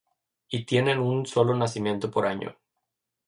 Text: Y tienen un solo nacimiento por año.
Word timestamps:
Y 0.49 0.65
tienen 0.65 0.97
un 0.99 1.27
solo 1.27 1.55
nacimiento 1.55 2.09
por 2.09 2.25
año. 2.25 2.57